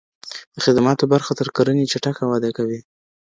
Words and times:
د 0.53 0.55
خدماتو 0.65 1.03
برخه 1.13 1.31
تر 1.39 1.47
کرنې 1.55 1.85
چټکه 1.91 2.23
وده 2.31 2.49
کوي. 2.57 2.79